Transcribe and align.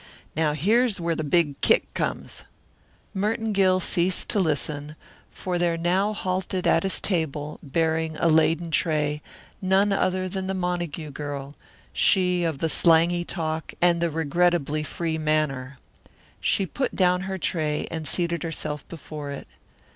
Now 0.35 0.53
here's 0.53 0.99
where 0.99 1.13
the 1.13 1.23
big 1.23 1.61
kick 1.61 1.93
comes" 1.93 2.43
Merton 3.13 3.51
Gill 3.53 3.79
ceased 3.79 4.29
to 4.29 4.39
listen 4.39 4.95
for 5.29 5.59
there 5.59 5.77
now 5.77 6.11
halted 6.11 6.65
at 6.65 6.81
his 6.81 6.99
table, 6.99 7.59
bearing 7.61 8.17
a 8.17 8.27
laden 8.27 8.71
tray, 8.71 9.21
none 9.61 9.91
other 9.93 10.27
than 10.27 10.47
the 10.47 10.55
Montague 10.55 11.11
girl, 11.11 11.53
she 11.93 12.43
of 12.43 12.57
the 12.57 12.67
slangy 12.67 13.23
talk 13.23 13.75
and 13.79 14.01
the 14.01 14.09
regrettably 14.09 14.81
free 14.81 15.19
manner. 15.19 15.77
She 16.39 16.65
put 16.65 16.95
down 16.95 17.21
her 17.29 17.37
tray 17.37 17.87
and 17.91 18.07
seated 18.07 18.41
herself 18.41 18.87
before 18.87 19.29
it. 19.29 19.47